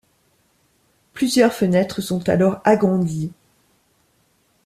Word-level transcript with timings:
Plusieurs 1.13 1.53
fenêtres 1.53 2.01
sont 2.01 2.27
alors 2.27 2.59
agrandies. 2.63 3.31